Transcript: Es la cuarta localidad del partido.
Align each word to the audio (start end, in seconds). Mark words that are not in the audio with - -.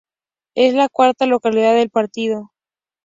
Es 0.55 0.73
la 0.73 0.89
cuarta 0.89 1.27
localidad 1.27 1.75
del 1.75 1.91
partido. 1.91 2.49